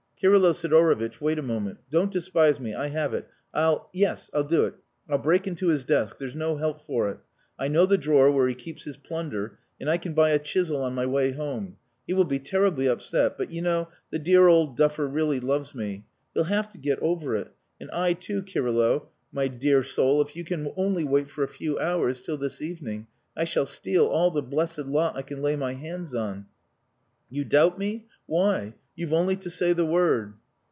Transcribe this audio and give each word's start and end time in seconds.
"Kirylo 0.23 0.53
Sidorovitch, 0.53 1.19
wait 1.19 1.39
a 1.39 1.41
moment. 1.41 1.79
Don't 1.89 2.11
despise 2.11 2.59
me. 2.59 2.75
I 2.75 2.89
have 2.89 3.11
it. 3.15 3.27
I'll, 3.55 3.89
yes 3.91 4.29
I'll 4.35 4.43
do 4.43 4.65
it 4.65 4.75
I'll 5.09 5.17
break 5.17 5.47
into 5.47 5.69
his 5.69 5.83
desk. 5.83 6.19
There's 6.19 6.35
no 6.35 6.57
help 6.57 6.79
for 6.81 7.09
it. 7.09 7.17
I 7.57 7.67
know 7.69 7.87
the 7.87 7.97
drawer 7.97 8.29
where 8.29 8.47
he 8.47 8.53
keeps 8.53 8.83
his 8.83 8.97
plunder, 8.97 9.57
and 9.79 9.89
I 9.89 9.97
can 9.97 10.13
buy 10.13 10.29
a 10.29 10.37
chisel 10.37 10.83
on 10.83 10.93
my 10.93 11.07
way 11.07 11.31
home. 11.31 11.77
He 12.05 12.13
will 12.13 12.25
be 12.25 12.37
terribly 12.37 12.85
upset, 12.87 13.35
but, 13.35 13.49
you 13.49 13.63
know, 13.63 13.87
the 14.11 14.19
dear 14.19 14.47
old 14.47 14.77
duffer 14.77 15.07
really 15.07 15.39
loves 15.39 15.73
me. 15.73 16.05
He'll 16.35 16.43
have 16.43 16.69
to 16.73 16.77
get 16.77 16.99
over 16.99 17.35
it 17.35 17.51
and 17.79 17.89
I, 17.89 18.13
too. 18.13 18.43
Kirylo, 18.43 19.07
my 19.31 19.47
dear 19.47 19.81
soul, 19.81 20.21
if 20.21 20.35
you 20.35 20.43
can 20.43 20.71
only 20.77 21.03
wait 21.03 21.31
for 21.31 21.43
a 21.43 21.47
few 21.47 21.79
hours 21.79 22.21
till 22.21 22.37
this 22.37 22.61
evening 22.61 23.07
I 23.35 23.45
shall 23.45 23.65
steal 23.65 24.05
all 24.05 24.29
the 24.29 24.43
blessed 24.43 24.85
lot 24.85 25.17
I 25.17 25.23
can 25.23 25.41
lay 25.41 25.55
my 25.55 25.73
hands 25.73 26.13
on! 26.13 26.45
You 27.27 27.43
doubt 27.43 27.79
me! 27.79 28.05
Why? 28.27 28.75
You've 28.93 29.13
only 29.13 29.37
to 29.37 29.49
say 29.49 29.71
the 29.71 29.85
word." 29.85 30.33